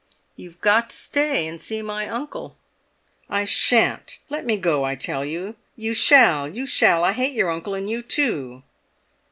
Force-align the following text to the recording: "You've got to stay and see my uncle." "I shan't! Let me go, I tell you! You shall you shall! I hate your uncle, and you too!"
"You've 0.35 0.59
got 0.61 0.89
to 0.89 0.95
stay 0.95 1.45
and 1.47 1.61
see 1.61 1.83
my 1.83 2.07
uncle." 2.07 2.57
"I 3.29 3.45
shan't! 3.45 4.17
Let 4.31 4.47
me 4.47 4.57
go, 4.57 4.83
I 4.83 4.95
tell 4.95 5.23
you! 5.23 5.57
You 5.75 5.93
shall 5.93 6.49
you 6.49 6.65
shall! 6.65 7.03
I 7.03 7.11
hate 7.11 7.33
your 7.33 7.51
uncle, 7.51 7.75
and 7.75 7.87
you 7.87 8.01
too!" 8.01 8.63